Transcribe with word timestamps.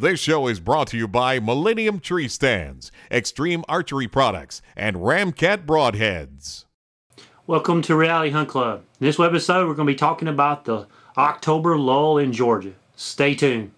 This 0.00 0.20
show 0.20 0.46
is 0.46 0.60
brought 0.60 0.86
to 0.88 0.96
you 0.96 1.08
by 1.08 1.40
Millennium 1.40 1.98
Tree 1.98 2.28
Stands, 2.28 2.92
Extreme 3.10 3.64
Archery 3.68 4.06
Products, 4.06 4.62
and 4.76 4.94
Ramcat 4.94 5.66
Broadheads. 5.66 6.66
Welcome 7.48 7.82
to 7.82 7.96
Reality 7.96 8.30
Hunt 8.30 8.48
Club. 8.48 8.84
In 9.00 9.06
this 9.08 9.18
episode, 9.18 9.66
we're 9.66 9.74
going 9.74 9.88
to 9.88 9.92
be 9.92 9.98
talking 9.98 10.28
about 10.28 10.66
the 10.66 10.86
October 11.16 11.76
lull 11.76 12.16
in 12.16 12.32
Georgia. 12.32 12.74
Stay 12.94 13.34
tuned. 13.34 13.72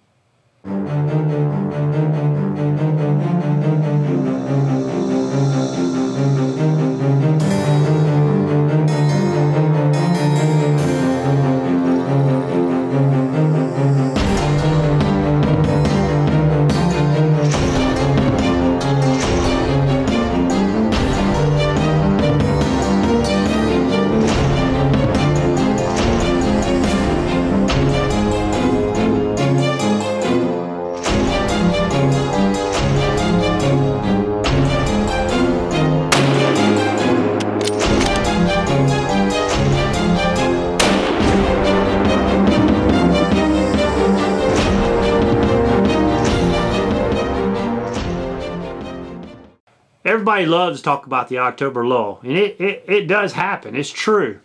Everybody 50.21 50.45
loves 50.45 50.81
to 50.81 50.85
talk 50.85 51.07
about 51.07 51.31
the 51.31 51.39
October 51.39 51.87
lull, 51.87 52.21
and 52.23 52.37
it, 52.37 52.61
it, 52.61 52.85
it 52.87 53.07
does 53.07 53.33
happen. 53.33 53.75
It's 53.75 53.89
true. 53.89 54.39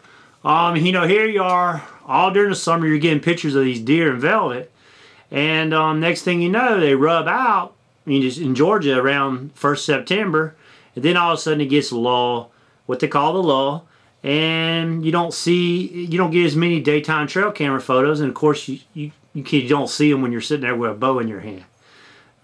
Um, 0.45 0.78
you 0.78 0.94
know, 0.94 1.06
here 1.06 1.26
you 1.26 1.44
are 1.44 1.86
all 2.06 2.32
during 2.32 2.52
the 2.52 2.56
summer, 2.56 2.88
you're 2.88 2.98
getting 2.98 3.20
pictures 3.20 3.56
of 3.56 3.66
these 3.66 3.82
deer 3.82 4.14
in 4.14 4.22
velvet, 4.22 4.72
and 5.32 5.73
um, 5.73 6.00
next 6.00 6.22
thing 6.22 6.42
you 6.42 6.50
know, 6.50 6.80
they 6.80 6.95
rub 6.95 7.28
out. 7.28 7.73
I 8.06 8.09
mean, 8.09 8.23
in 8.42 8.56
Georgia 8.56 8.98
around 8.98 9.54
first 9.54 9.86
September, 9.86 10.56
and 10.95 11.04
then 11.04 11.17
all 11.17 11.34
of 11.34 11.40
a 11.40 11.42
sudden 11.42 11.59
it 11.59 11.66
gets 11.66 11.92
lull, 11.92 12.54
what 12.86 13.02
they 13.02 13.10
call 13.10 13.34
the 13.34 13.44
lull, 13.44 13.86
and 14.23 15.06
you 15.06 15.12
don't 15.12 15.34
see, 15.34 15.88
you 16.06 16.17
don't 16.17 16.32
get 16.32 16.45
as 16.45 16.56
many 16.56 16.80
daytime 16.80 17.28
trail 17.28 17.52
camera 17.52 17.82
photos, 17.82 18.22
and 18.22 18.30
of 18.30 18.36
course 18.36 18.70
you 18.70 18.80
you, 18.94 19.12
you, 19.34 19.44
you 19.44 19.67
don't 19.67 19.89
see 19.89 20.10
them 20.10 20.22
when 20.22 20.32
you're 20.32 20.39
sitting 20.39 20.62
there 20.62 20.73
with 20.73 20.92
a 20.92 20.94
bow 20.94 21.20
in 21.20 21.28
your 21.28 21.42
hand. 21.42 21.66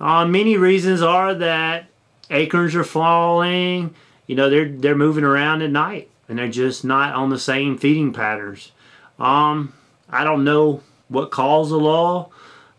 Uh, 0.02 0.26
many 0.26 0.58
reasons 0.58 1.02
are 1.02 1.34
that 1.34 1.86
acorns 2.32 2.76
are 2.76 2.84
falling. 2.84 3.94
You 4.28 4.36
know, 4.36 4.50
they're 4.50 4.70
they're 4.70 4.96
moving 4.96 5.24
around 5.24 5.62
at 5.62 5.72
night 5.72 6.10
and 6.28 6.40
they're 6.40 6.48
just 6.48 6.86
not 6.86 7.14
on 7.14 7.30
the 7.30 7.40
same 7.40 7.78
feeding 7.78 8.14
patterns. 8.14 8.72
Um, 9.20 9.74
I 10.10 10.24
don't 10.24 10.44
know 10.44 10.82
what 11.10 11.30
caused 11.30 11.72
the 11.72 11.78
lull, 11.78 12.32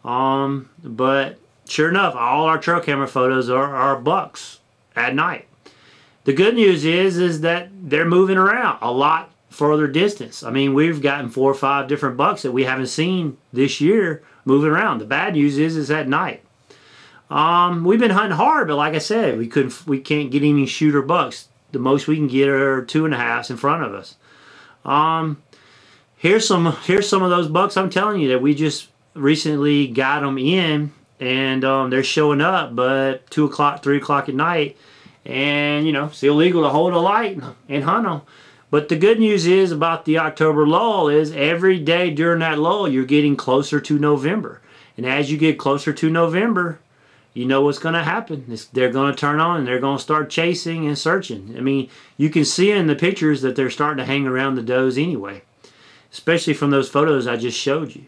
um, 0.04 0.70
but 0.82 1.38
sure 1.68 1.88
enough, 1.88 2.14
all 2.14 2.46
our 2.46 2.58
trail 2.58 2.80
camera 2.80 3.06
photos 3.06 3.50
are, 3.50 3.74
are 3.74 3.96
bucks 4.00 4.60
at 4.96 5.14
night. 5.14 5.46
The 6.24 6.32
good 6.32 6.54
news 6.54 6.84
is 6.84 7.18
is 7.18 7.40
that 7.42 7.68
they're 7.72 8.04
moving 8.04 8.38
around 8.38 8.78
a 8.80 8.90
lot 8.90 9.30
further 9.50 9.86
distance. 9.86 10.42
I 10.42 10.50
mean, 10.50 10.72
we've 10.72 11.02
gotten 11.02 11.28
four 11.28 11.50
or 11.50 11.54
five 11.54 11.88
different 11.88 12.16
bucks 12.16 12.42
that 12.42 12.52
we 12.52 12.64
haven't 12.64 12.86
seen 12.86 13.36
this 13.52 13.80
year 13.80 14.22
moving 14.44 14.70
around. 14.70 14.98
The 14.98 15.04
bad 15.04 15.34
news 15.34 15.58
is 15.58 15.76
is 15.76 15.90
at 15.90 16.08
night. 16.08 16.42
Um, 17.32 17.84
we've 17.84 17.98
been 17.98 18.10
hunting 18.10 18.36
hard, 18.36 18.68
but 18.68 18.76
like 18.76 18.94
I 18.94 18.98
said, 18.98 19.38
we 19.38 19.46
couldn't, 19.46 19.86
we 19.86 19.98
can't 19.98 20.30
get 20.30 20.42
any 20.42 20.66
shooter 20.66 21.00
bucks. 21.00 21.48
The 21.70 21.78
most 21.78 22.06
we 22.06 22.16
can 22.16 22.28
get 22.28 22.46
are 22.46 22.84
two 22.84 23.06
and 23.06 23.14
a 23.14 23.16
halfs 23.16 23.48
in 23.48 23.56
front 23.56 23.84
of 23.84 23.94
us. 23.94 24.16
Um, 24.84 25.42
here's 26.18 26.46
some, 26.46 26.76
here's 26.84 27.08
some 27.08 27.22
of 27.22 27.30
those 27.30 27.48
bucks. 27.48 27.78
I'm 27.78 27.88
telling 27.88 28.20
you 28.20 28.28
that 28.28 28.42
we 28.42 28.54
just 28.54 28.88
recently 29.14 29.86
got 29.86 30.20
them 30.20 30.36
in, 30.36 30.92
and 31.20 31.64
um, 31.64 31.88
they're 31.88 32.04
showing 32.04 32.42
up, 32.42 32.76
but 32.76 33.30
two 33.30 33.46
o'clock, 33.46 33.82
three 33.82 33.96
o'clock 33.96 34.28
at 34.28 34.34
night, 34.34 34.76
and 35.24 35.86
you 35.86 35.92
know 35.92 36.06
it's 36.06 36.22
illegal 36.22 36.62
to 36.64 36.68
hold 36.68 36.92
a 36.92 36.98
light 36.98 37.40
and 37.66 37.84
hunt 37.84 38.04
them. 38.04 38.20
But 38.70 38.90
the 38.90 38.96
good 38.96 39.18
news 39.18 39.46
is 39.46 39.72
about 39.72 40.04
the 40.04 40.18
October 40.18 40.66
lull 40.66 41.08
is 41.08 41.32
every 41.32 41.78
day 41.78 42.10
during 42.10 42.40
that 42.40 42.58
lull 42.58 42.88
you're 42.88 43.06
getting 43.06 43.36
closer 43.36 43.80
to 43.80 43.98
November, 43.98 44.60
and 44.98 45.06
as 45.06 45.30
you 45.30 45.38
get 45.38 45.58
closer 45.58 45.94
to 45.94 46.10
November, 46.10 46.78
you 47.34 47.46
know 47.46 47.62
what's 47.62 47.78
going 47.78 47.94
to 47.94 48.04
happen. 48.04 48.44
It's, 48.48 48.66
they're 48.66 48.92
going 48.92 49.12
to 49.12 49.18
turn 49.18 49.40
on 49.40 49.58
and 49.58 49.66
they're 49.66 49.80
going 49.80 49.96
to 49.96 50.02
start 50.02 50.30
chasing 50.30 50.86
and 50.86 50.98
searching. 50.98 51.54
I 51.56 51.60
mean, 51.60 51.88
you 52.16 52.30
can 52.30 52.44
see 52.44 52.70
in 52.70 52.86
the 52.86 52.94
pictures 52.94 53.42
that 53.42 53.56
they're 53.56 53.70
starting 53.70 53.98
to 53.98 54.04
hang 54.04 54.26
around 54.26 54.54
the 54.54 54.62
does 54.62 54.98
anyway, 54.98 55.42
especially 56.12 56.54
from 56.54 56.70
those 56.70 56.88
photos 56.88 57.26
I 57.26 57.36
just 57.36 57.58
showed 57.58 57.94
you. 57.94 58.04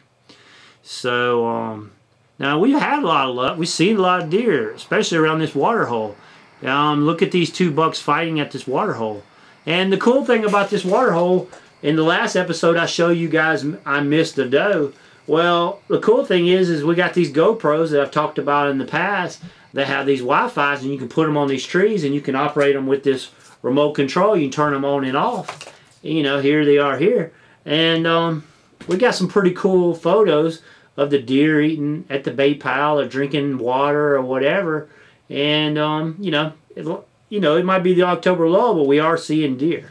So, 0.83 1.47
um, 1.47 1.93
now 2.39 2.59
we've 2.59 2.79
had 2.79 3.03
a 3.03 3.07
lot 3.07 3.29
of 3.29 3.35
luck. 3.35 3.59
We've 3.59 3.69
seen 3.69 3.97
a 3.97 4.03
lot 4.03 4.23
of 4.23 4.31
deer, 4.31 4.73
especially 4.73 5.19
around 5.19 5.39
this 5.39 5.55
water 5.55 5.87
hole. 5.87 6.17
Um, 6.63 7.05
look 7.05 7.23
at 7.23 7.33
these 7.33 7.51
two 7.51 7.71
bucks 7.71 8.01
fighting 8.01 8.41
at 8.41 8.51
this 8.51 8.67
water 8.67 8.95
hole. 8.95 9.23
And 9.67 9.93
the 9.93 9.97
cool 9.97 10.25
thing 10.25 10.45
about 10.45 10.71
this 10.71 10.85
water 10.85 11.13
hole, 11.13 11.49
in 11.83 11.97
the 11.97 12.03
last 12.03 12.37
episode 12.37 12.77
I 12.77 12.87
showed 12.87 13.17
you 13.17 13.29
guys 13.29 13.65
I 13.87 14.01
missed 14.01 14.39
a 14.39 14.49
doe 14.49 14.93
well, 15.27 15.81
the 15.89 16.01
cool 16.01 16.25
thing 16.25 16.49
is, 16.49 16.69
is 16.69 16.85
we 16.85 16.95
got 16.95 17.15
these 17.15 17.33
GoPros 17.33 17.91
that 17.91 18.01
I've 18.01 18.11
talked 18.11 18.39
about 18.39 18.71
in 18.71 18.79
the 18.79 18.85
past 18.85 19.43
that 19.73 19.87
have 19.87 20.07
these 20.07 20.21
Wi-Fi's, 20.21 20.83
and 20.83 20.93
you 20.93 20.99
can 20.99 21.09
put 21.09 21.27
them 21.27 21.37
on 21.37 21.49
these 21.49 21.65
trees, 21.65 22.05
and 22.05 22.15
you 22.15 22.21
can 22.21 22.35
operate 22.35 22.75
them 22.75 22.87
with 22.87 23.03
this 23.05 23.31
remote 23.63 23.93
control. 23.93 24.37
You 24.37 24.45
can 24.45 24.53
turn 24.53 24.73
them 24.73 24.85
on 24.85 25.05
and 25.05 25.17
off. 25.17 25.73
You 26.03 26.23
know, 26.23 26.41
here 26.41 26.65
they 26.65 26.79
are 26.79 26.99
here, 26.99 27.33
and 27.65 28.07
um, 28.07 28.45
we 28.87 28.99
got 28.99 29.15
some 29.15 29.29
pretty 29.29 29.53
cool 29.53 29.95
photos 29.95 30.61
of 30.97 31.11
the 31.11 31.19
deer 31.19 31.61
eating 31.61 32.05
at 32.11 32.25
the 32.25 32.31
bait 32.31 32.61
pile 32.61 33.01
or 33.01 33.09
drinking 33.09 33.59
water 33.59 34.15
or 34.15 34.23
whatever. 34.23 34.89
And 35.31 35.79
um, 35.79 36.17
you 36.21 36.31
know, 36.31 36.53
it, 36.77 36.87
you 37.31 37.41
know, 37.41 37.57
it 37.57 37.65
might 37.65 37.83
be 37.83 37.95
the 37.95 38.03
October 38.03 38.49
lull, 38.49 38.75
but 38.75 38.87
we 38.87 39.01
are 39.01 39.17
seeing 39.17 39.57
deer. 39.57 39.91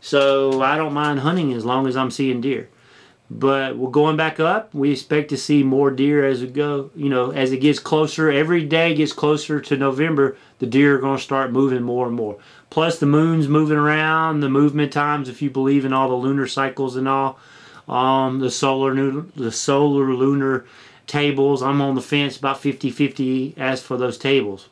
So 0.00 0.62
I 0.62 0.76
don't 0.76 0.92
mind 0.92 1.20
hunting 1.20 1.54
as 1.54 1.64
long 1.64 1.86
as 1.86 1.96
I'm 1.96 2.10
seeing 2.10 2.42
deer. 2.42 2.68
But 3.30 3.78
we're 3.78 3.90
going 3.90 4.16
back 4.16 4.38
up. 4.38 4.74
We 4.74 4.92
expect 4.92 5.30
to 5.30 5.36
see 5.36 5.62
more 5.62 5.90
deer 5.90 6.26
as 6.26 6.42
we 6.42 6.48
go. 6.48 6.90
You 6.94 7.08
know, 7.08 7.30
as 7.30 7.52
it 7.52 7.58
gets 7.58 7.78
closer, 7.78 8.30
every 8.30 8.64
day 8.64 8.94
gets 8.94 9.12
closer 9.12 9.60
to 9.60 9.76
November, 9.76 10.36
the 10.58 10.66
deer 10.66 10.96
are 10.96 11.00
going 11.00 11.16
to 11.16 11.22
start 11.22 11.50
moving 11.50 11.82
more 11.82 12.06
and 12.06 12.14
more. 12.14 12.36
Plus, 12.68 12.98
the 12.98 13.06
moon's 13.06 13.48
moving 13.48 13.78
around, 13.78 14.40
the 14.40 14.48
movement 14.48 14.92
times, 14.92 15.28
if 15.28 15.40
you 15.40 15.48
believe 15.48 15.84
in 15.84 15.92
all 15.92 16.08
the 16.08 16.14
lunar 16.14 16.46
cycles 16.46 16.96
and 16.96 17.08
all, 17.08 17.38
um, 17.88 18.40
the 18.40 18.50
solar 18.50 18.94
the 19.36 19.52
solar 19.52 20.12
lunar 20.12 20.66
tables. 21.06 21.62
I'm 21.62 21.80
on 21.80 21.94
the 21.94 22.02
fence 22.02 22.36
about 22.36 22.60
50-50 22.60 23.56
as 23.58 23.82
for 23.82 23.96
those 23.96 24.18
tables. 24.18 24.68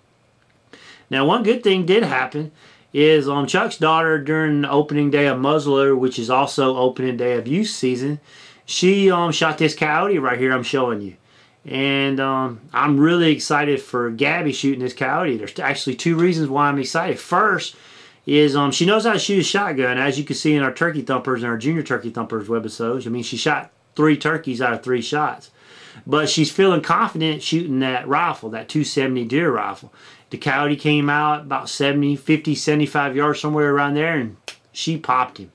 Now, 1.10 1.26
one 1.26 1.42
good 1.42 1.62
thing 1.62 1.84
did 1.84 2.04
happen 2.04 2.52
is 2.92 3.28
um, 3.28 3.46
Chuck's 3.46 3.78
daughter 3.78 4.18
during 4.18 4.64
opening 4.64 5.10
day 5.10 5.26
of 5.26 5.38
muzzler, 5.38 5.96
which 5.96 6.18
is 6.18 6.30
also 6.30 6.76
opening 6.76 7.16
day 7.16 7.34
of 7.34 7.48
youth 7.48 7.68
season. 7.68 8.20
She 8.66 9.10
um, 9.10 9.32
shot 9.32 9.58
this 9.58 9.74
coyote 9.74 10.18
right 10.18 10.38
here. 10.38 10.52
I'm 10.52 10.62
showing 10.62 11.00
you, 11.00 11.16
and 11.64 12.20
um, 12.20 12.60
I'm 12.72 12.98
really 12.98 13.32
excited 13.32 13.80
for 13.80 14.10
Gabby 14.10 14.52
shooting 14.52 14.80
this 14.80 14.92
coyote. 14.92 15.36
There's 15.36 15.58
actually 15.58 15.96
two 15.96 16.16
reasons 16.16 16.48
why 16.48 16.68
I'm 16.68 16.78
excited. 16.78 17.18
First 17.18 17.76
is 18.26 18.54
um, 18.54 18.70
she 18.70 18.86
knows 18.86 19.04
how 19.04 19.14
to 19.14 19.18
shoot 19.18 19.40
a 19.40 19.42
shotgun, 19.42 19.98
as 19.98 20.18
you 20.18 20.24
can 20.24 20.36
see 20.36 20.54
in 20.54 20.62
our 20.62 20.72
turkey 20.72 21.02
thumpers 21.02 21.42
and 21.42 21.50
our 21.50 21.58
junior 21.58 21.82
turkey 21.82 22.10
thumpers 22.10 22.48
webisodes. 22.48 23.06
I 23.06 23.10
mean, 23.10 23.22
she 23.22 23.36
shot 23.36 23.72
three 23.96 24.16
turkeys 24.16 24.62
out 24.62 24.72
of 24.72 24.82
three 24.82 25.02
shots, 25.02 25.50
but 26.06 26.28
she's 26.28 26.52
feeling 26.52 26.82
confident 26.82 27.42
shooting 27.42 27.80
that 27.80 28.06
rifle, 28.06 28.50
that 28.50 28.68
270 28.68 29.24
deer 29.24 29.50
rifle. 29.50 29.92
The 30.32 30.38
coyote 30.38 30.76
came 30.76 31.10
out 31.10 31.42
about 31.42 31.68
70, 31.68 32.16
50, 32.16 32.54
75 32.54 33.14
yards, 33.14 33.38
somewhere 33.38 33.70
around 33.70 33.92
there, 33.92 34.14
and 34.14 34.38
she 34.72 34.96
popped 34.96 35.36
him. 35.36 35.52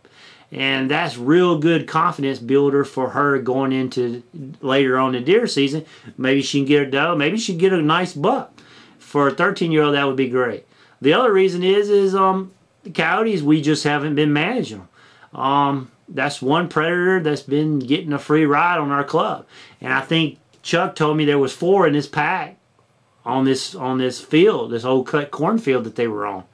And 0.52 0.92
that's 0.92 1.18
real 1.18 1.58
good 1.58 1.88
confidence 1.88 2.38
builder 2.38 2.86
for 2.86 3.10
her 3.10 3.40
going 3.40 3.72
into 3.72 4.22
later 4.62 5.00
on 5.00 5.14
the 5.14 5.20
deer 5.20 5.48
season. 5.48 5.84
Maybe 6.16 6.44
she 6.44 6.60
can 6.60 6.68
get 6.68 6.88
a 6.88 6.92
doe. 6.92 7.16
Maybe 7.16 7.40
she 7.40 7.54
can 7.54 7.58
get 7.58 7.74
a 7.74 7.82
nice 7.82 8.14
buck. 8.14 8.54
For 9.00 9.30
a 9.30 9.34
13 9.34 9.72
year 9.72 9.82
old, 9.82 9.96
that 9.96 10.06
would 10.06 10.16
be 10.16 10.30
great. 10.30 10.68
The 11.02 11.14
other 11.14 11.34
reason 11.34 11.64
is, 11.64 11.90
is 11.90 12.14
um, 12.14 12.54
the 12.84 12.92
coyotes, 12.92 13.42
we 13.42 13.64
just 13.64 13.84
haven't 13.84 14.14
been 14.14 14.32
managing 14.32 14.86
them. 15.34 15.42
Um, 15.42 15.92
that's 16.08 16.40
one 16.40 16.70
predator 16.70 17.20
that's 17.20 17.42
been 17.42 17.80
getting 17.80 18.14
a 18.14 18.20
free 18.20 18.46
ride 18.46 18.78
on 18.78 18.92
our 18.92 19.04
club. 19.04 19.48
And 19.82 19.92
I 19.92 20.02
think 20.02 20.38
Chuck 20.62 20.96
told 20.96 21.18
me 21.18 21.26
there 21.26 21.40
was 21.40 21.52
four 21.52 21.88
in 21.88 21.94
this 21.94 22.08
pack 22.08 22.57
on 23.28 23.46
this 23.46 23.76
on 23.76 23.98
this 23.98 24.20
field, 24.22 24.72
this 24.72 24.86
old 24.86 25.06
cut 25.08 25.30
cornfield 25.30 25.84
that 25.84 25.96
they 25.96 26.08
were 26.08 26.26
on. 26.26 26.46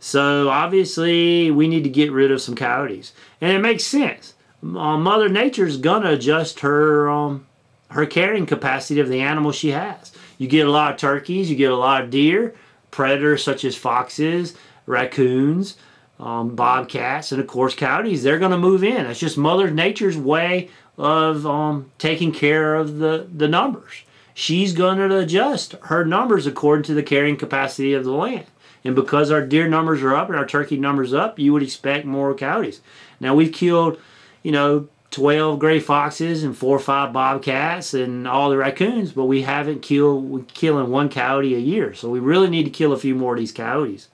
So 0.00 0.48
obviously 0.48 1.50
we 1.50 1.68
need 1.68 1.84
to 1.84 1.90
get 1.90 2.10
rid 2.10 2.30
of 2.30 2.40
some 2.40 2.54
coyotes, 2.54 3.12
and 3.40 3.52
it 3.52 3.60
makes 3.60 3.84
sense. 3.84 4.34
Uh, 4.62 4.96
Mother 4.96 5.28
Nature's 5.28 5.76
gonna 5.76 6.12
adjust 6.12 6.60
her 6.60 7.08
um, 7.10 7.46
her 7.90 8.06
carrying 8.06 8.46
capacity 8.46 8.98
of 8.98 9.08
the 9.08 9.20
animal 9.20 9.52
she 9.52 9.70
has. 9.70 10.12
You 10.38 10.48
get 10.48 10.66
a 10.66 10.70
lot 10.70 10.92
of 10.92 10.98
turkeys, 10.98 11.50
you 11.50 11.56
get 11.56 11.70
a 11.70 11.76
lot 11.76 12.02
of 12.02 12.10
deer, 12.10 12.54
predators 12.90 13.44
such 13.44 13.64
as 13.64 13.76
foxes, 13.76 14.54
raccoons, 14.86 15.76
um, 16.18 16.54
bobcats, 16.54 17.30
and 17.32 17.40
of 17.40 17.46
course 17.46 17.74
coyotes. 17.74 18.22
They're 18.22 18.38
to 18.38 18.58
move 18.58 18.82
in. 18.82 19.04
That's 19.04 19.20
just 19.20 19.36
Mother 19.36 19.70
Nature's 19.70 20.16
way 20.16 20.70
of 20.96 21.46
um, 21.46 21.90
taking 21.98 22.32
care 22.32 22.74
of 22.74 22.98
the, 22.98 23.28
the 23.34 23.48
numbers. 23.48 24.02
She's 24.38 24.74
going 24.74 24.98
to 24.98 25.16
adjust 25.16 25.76
her 25.84 26.04
numbers 26.04 26.46
according 26.46 26.82
to 26.84 26.94
the 26.94 27.02
carrying 27.02 27.38
capacity 27.38 27.94
of 27.94 28.04
the 28.04 28.12
land. 28.12 28.44
And 28.84 28.94
because 28.94 29.30
our 29.30 29.40
deer 29.40 29.66
numbers 29.66 30.02
are 30.02 30.14
up 30.14 30.28
and 30.28 30.36
our 30.36 30.44
turkey 30.44 30.76
numbers 30.76 31.14
up, 31.14 31.38
you 31.38 31.54
would 31.54 31.62
expect 31.62 32.04
more 32.04 32.34
coyotes. 32.34 32.82
Now 33.18 33.34
we've 33.34 33.50
killed, 33.50 33.98
you 34.42 34.52
know, 34.52 34.88
12 35.10 35.58
gray 35.58 35.80
foxes 35.80 36.44
and 36.44 36.54
four 36.54 36.76
or 36.76 36.80
five 36.80 37.14
bobcats 37.14 37.94
and 37.94 38.28
all 38.28 38.50
the 38.50 38.58
raccoons, 38.58 39.12
but 39.12 39.24
we 39.24 39.40
haven't 39.40 39.80
killed, 39.80 40.24
we're 40.24 40.42
killing 40.42 40.90
one 40.90 41.08
coyote 41.08 41.54
a 41.54 41.58
year. 41.58 41.94
So 41.94 42.10
we 42.10 42.18
really 42.18 42.50
need 42.50 42.64
to 42.64 42.70
kill 42.70 42.92
a 42.92 42.98
few 42.98 43.14
more 43.14 43.32
of 43.32 43.38
these 43.38 43.52
coyotes. 43.52 44.08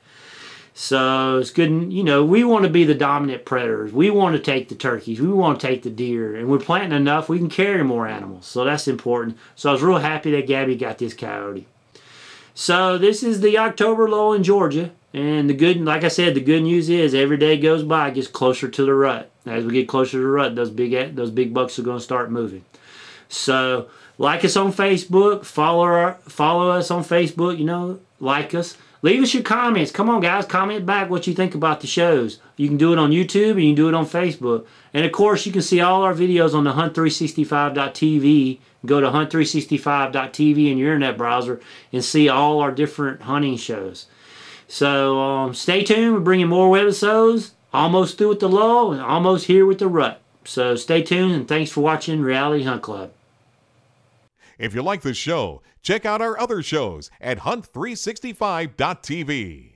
So 0.74 1.38
it's 1.38 1.50
good, 1.50 1.92
you 1.92 2.02
know, 2.02 2.24
we 2.24 2.44
want 2.44 2.64
to 2.64 2.70
be 2.70 2.84
the 2.84 2.94
dominant 2.94 3.44
predators. 3.44 3.92
We 3.92 4.10
want 4.10 4.34
to 4.36 4.42
take 4.42 4.68
the 4.68 4.74
turkeys. 4.74 5.20
We 5.20 5.28
want 5.28 5.60
to 5.60 5.66
take 5.66 5.82
the 5.82 5.90
deer. 5.90 6.34
And 6.34 6.48
we're 6.48 6.58
planting 6.58 6.96
enough, 6.96 7.28
we 7.28 7.38
can 7.38 7.50
carry 7.50 7.84
more 7.84 8.06
animals. 8.06 8.46
So 8.46 8.64
that's 8.64 8.88
important. 8.88 9.36
So 9.54 9.68
I 9.68 9.72
was 9.72 9.82
real 9.82 9.98
happy 9.98 10.30
that 10.32 10.46
Gabby 10.46 10.76
got 10.76 10.98
this 10.98 11.14
coyote. 11.14 11.66
So 12.54 12.98
this 12.98 13.22
is 13.22 13.40
the 13.40 13.58
October 13.58 14.08
lull 14.08 14.32
in 14.32 14.42
Georgia. 14.42 14.90
And 15.14 15.48
the 15.48 15.54
good, 15.54 15.78
like 15.82 16.04
I 16.04 16.08
said, 16.08 16.34
the 16.34 16.40
good 16.40 16.62
news 16.62 16.88
is 16.88 17.14
every 17.14 17.36
day 17.36 17.58
goes 17.58 17.82
by, 17.82 18.08
it 18.08 18.14
gets 18.14 18.28
closer 18.28 18.68
to 18.68 18.84
the 18.84 18.94
rut. 18.94 19.30
As 19.44 19.64
we 19.64 19.72
get 19.72 19.88
closer 19.88 20.12
to 20.12 20.18
the 20.18 20.26
rut, 20.26 20.54
those 20.54 20.70
big 20.70 21.16
those 21.16 21.30
big 21.30 21.52
bucks 21.52 21.78
are 21.78 21.82
going 21.82 21.98
to 21.98 22.04
start 22.04 22.30
moving. 22.30 22.64
So 23.28 23.88
like 24.16 24.42
us 24.44 24.56
on 24.56 24.72
Facebook, 24.72 25.44
follow 25.44 25.84
our, 25.84 26.14
follow 26.28 26.70
us 26.70 26.90
on 26.90 27.04
Facebook. 27.04 27.58
You 27.58 27.64
know, 27.64 28.00
like 28.20 28.54
us. 28.54 28.78
Leave 29.04 29.20
us 29.20 29.34
your 29.34 29.42
comments. 29.42 29.90
Come 29.90 30.08
on, 30.08 30.20
guys, 30.20 30.46
comment 30.46 30.86
back 30.86 31.10
what 31.10 31.26
you 31.26 31.34
think 31.34 31.56
about 31.56 31.80
the 31.80 31.88
shows. 31.88 32.38
You 32.56 32.68
can 32.68 32.76
do 32.76 32.92
it 32.92 33.00
on 33.00 33.10
YouTube 33.10 33.52
and 33.52 33.62
you 33.62 33.70
can 33.70 33.74
do 33.74 33.88
it 33.88 33.94
on 33.94 34.06
Facebook. 34.06 34.64
And 34.94 35.04
of 35.04 35.10
course, 35.10 35.44
you 35.44 35.50
can 35.50 35.62
see 35.62 35.80
all 35.80 36.02
our 36.02 36.14
videos 36.14 36.54
on 36.54 36.62
the 36.62 36.72
hunt365.tv. 36.72 38.60
Go 38.86 39.00
to 39.00 39.08
hunt365.tv 39.08 40.70
in 40.70 40.78
your 40.78 40.94
internet 40.94 41.18
browser 41.18 41.60
and 41.92 42.04
see 42.04 42.28
all 42.28 42.60
our 42.60 42.70
different 42.70 43.22
hunting 43.22 43.56
shows. 43.56 44.06
So 44.68 45.20
um, 45.20 45.54
stay 45.54 45.82
tuned. 45.82 46.14
We're 46.14 46.20
bringing 46.20 46.48
more 46.48 46.74
webisodes. 46.74 47.50
Almost 47.74 48.18
through 48.18 48.28
with 48.28 48.40
the 48.40 48.48
lull 48.48 48.92
and 48.92 49.00
almost 49.00 49.46
here 49.46 49.66
with 49.66 49.78
the 49.78 49.88
rut. 49.88 50.20
So 50.44 50.76
stay 50.76 51.02
tuned 51.02 51.32
and 51.32 51.48
thanks 51.48 51.72
for 51.72 51.80
watching 51.80 52.20
Reality 52.20 52.64
Hunt 52.64 52.82
Club. 52.82 53.10
If 54.58 54.74
you 54.74 54.82
like 54.82 55.02
this 55.02 55.16
show, 55.16 55.62
check 55.82 56.04
out 56.04 56.22
our 56.22 56.38
other 56.38 56.62
shows 56.62 57.10
at 57.20 57.40
hunt365.tv. 57.40 59.71